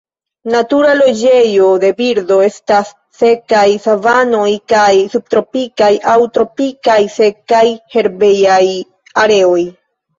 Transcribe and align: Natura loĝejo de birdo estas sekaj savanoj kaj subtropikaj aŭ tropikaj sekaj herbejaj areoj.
Natura 0.53 0.93
loĝejo 0.99 1.67
de 1.83 1.91
birdo 1.99 2.37
estas 2.47 2.89
sekaj 3.19 3.67
savanoj 3.85 4.49
kaj 4.75 4.91
subtropikaj 5.15 5.93
aŭ 6.17 6.19
tropikaj 6.39 7.01
sekaj 7.21 7.65
herbejaj 7.97 8.63
areoj. 9.27 9.59